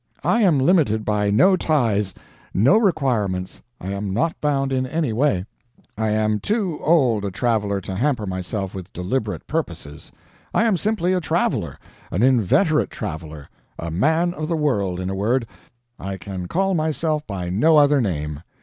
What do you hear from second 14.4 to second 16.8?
the world, in a word I can call